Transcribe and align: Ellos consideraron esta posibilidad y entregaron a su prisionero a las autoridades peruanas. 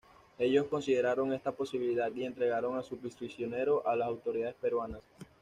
Ellos 0.39 0.65
consideraron 0.65 1.31
esta 1.31 1.51
posibilidad 1.51 2.11
y 2.15 2.25
entregaron 2.25 2.75
a 2.75 2.81
su 2.81 2.97
prisionero 2.97 3.87
a 3.87 3.95
las 3.95 4.07
autoridades 4.07 4.55
peruanas. 4.55 5.01